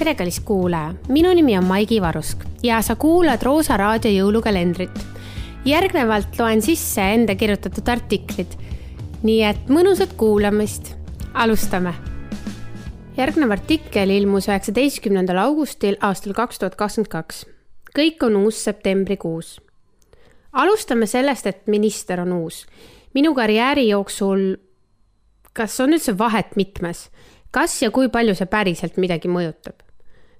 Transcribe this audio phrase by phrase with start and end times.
[0.00, 5.00] tere, kallis kuulaja, minu nimi on Maigi Varusk ja sa kuulad Roosa raadio jõulukalendrit.
[5.64, 8.54] järgnevalt loen sisse enda kirjutatud artiklid.
[9.22, 10.94] nii et mõnusat kuulamist,
[11.34, 11.92] alustame.
[13.16, 17.44] järgnev artikkel ilmus üheksateistkümnendal augustil aastal kaks tuhat kakskümmend kaks.
[17.98, 19.60] kõik on uus septembrikuus.
[20.52, 22.66] alustame sellest, et minister on uus.
[23.14, 24.56] minu karjääri jooksul,
[25.52, 27.10] kas on üldse vahet mitmes
[27.50, 29.89] kas ja kui palju see päriselt midagi mõjutab?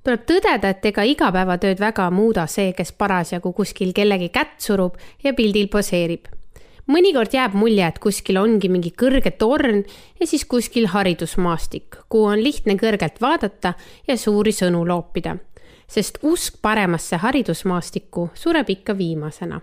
[0.05, 5.35] Tuleb tõdeda, et ega igapäevatööd väga muuda see, kes parasjagu kuskil kellegi kätt surub ja
[5.35, 6.29] pildil poseerib.
[6.91, 9.85] mõnikord jääb mulje, et kuskil ongi mingi kõrge torn
[10.21, 13.75] ja siis kuskil haridusmaastik, kuhu on lihtne kõrgelt vaadata
[14.08, 15.36] ja suuri sõnu loopida.
[15.86, 19.61] sest usk paremasse haridusmaastikku sureb ikka viimasena.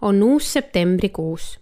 [0.00, 1.58] on uus septembrikuus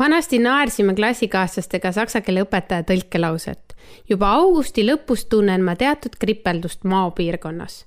[0.00, 3.69] vanasti naersime klassikaaslastega saksa keele õpetaja tõlkelauset.
[4.08, 7.86] Juba augusti lõpus tunnen ma teatud kripeldust maapiirkonnas.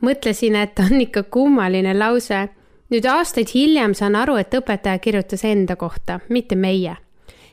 [0.00, 2.48] mõtlesin, et on ikka kummaline lause.
[2.90, 6.96] nüüd aastaid hiljem saan aru, et õpetaja kirjutas enda kohta, mitte meie.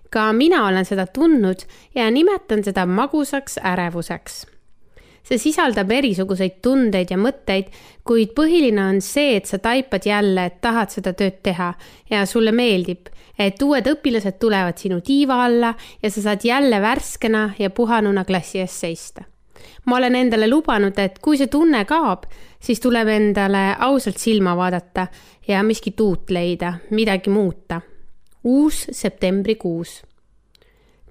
[0.10, 4.46] ka mina olen seda tundnud ja nimetan seda magusaks ärevuseks
[5.24, 7.70] see sisaldab erisuguseid tundeid ja mõtteid,
[8.04, 11.74] kuid põhiline on see, et sa taipad jälle, et tahad seda tööd teha
[12.10, 13.12] ja sulle meeldib
[13.48, 18.60] et uued õpilased tulevad sinu tiiva alla ja sa saad jälle värskena ja puhanuna klassi
[18.60, 19.24] ees seista.
[19.86, 22.26] ma olen endale lubanud, et kui see tunne kaob,
[22.60, 25.08] siis tuleb endale ausalt silma vaadata
[25.48, 27.82] ja miskit uut leida, midagi muuta.
[28.44, 30.02] uus septembrikuus.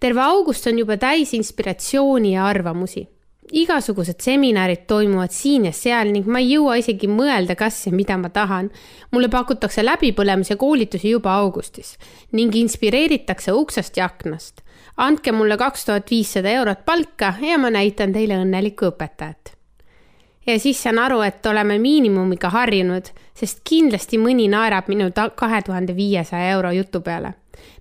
[0.01, 3.09] terve august on juba täis inspiratsiooni ja arvamusi
[3.53, 8.17] igasugused seminarid toimuvad siin ja seal ning ma ei jõua isegi mõelda, kas ja mida
[8.19, 8.71] ma tahan.
[9.11, 11.97] mulle pakutakse läbipõlemise koolitusi juba augustis
[12.33, 14.63] ning inspireeritakse uksest ja aknast.
[14.97, 19.55] andke mulle kaks tuhat viissada eurot palka ja ma näitan teile õnnelikku õpetajat.
[20.47, 25.97] ja siis saan aru, et oleme miinimumiga harjunud, sest kindlasti mõni naerab minu kahe tuhande
[25.97, 27.35] viiesaja euro jutu peale.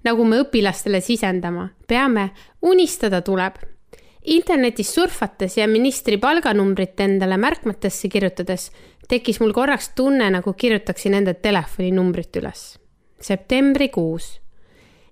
[0.04, 2.32] nagu me õpilastele sisendama peame,
[2.62, 3.69] unistada tuleb
[4.26, 8.70] internetis surfates ja ministri palganumbrit endale märkmetesse kirjutades
[9.10, 12.80] tekkis mul korraks tunne, nagu kirjutaksin enda telefoninumbrit üles.
[13.22, 14.40] septembrikuus.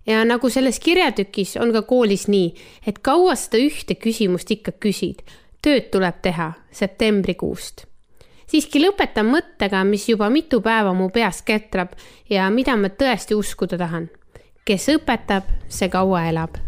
[0.07, 2.53] ja nagu selles kirjatükis on ka koolis nii,
[2.87, 5.23] et kaua seda ühte küsimust ikka küsid.
[5.61, 7.85] tööd tuleb teha septembrikuust.
[8.47, 11.95] siiski lõpetan mõttega, mis juba mitu päeva mu peas ketrab
[12.29, 14.09] ja mida ma tõesti uskuda tahan.
[14.65, 16.66] kes õpetab, see kaua elab